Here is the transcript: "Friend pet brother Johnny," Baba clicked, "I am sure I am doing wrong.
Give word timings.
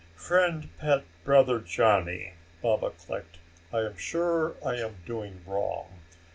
"Friend 0.15 0.67
pet 0.79 1.03
brother 1.23 1.59
Johnny," 1.59 2.33
Baba 2.59 2.89
clicked, 2.89 3.37
"I 3.71 3.81
am 3.81 3.97
sure 3.97 4.55
I 4.65 4.77
am 4.77 4.95
doing 5.05 5.41
wrong. 5.45 5.99